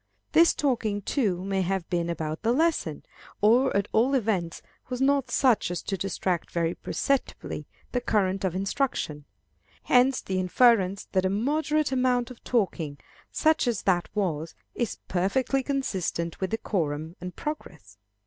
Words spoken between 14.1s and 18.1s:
was, is perfectly consistent with decorum and progress.